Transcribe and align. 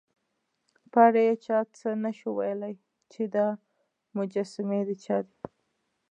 په 0.91 0.97
اړه 1.07 1.21
یې 1.27 1.35
چا 1.45 1.57
څه 1.77 1.89
نه 2.03 2.11
شوای 2.19 2.35
ویلای، 2.51 2.73
چې 3.11 3.21
دا 3.35 3.47
مجسمې 4.17 4.81
د 4.87 4.89
چا 5.03 5.17
دي. 5.27 5.37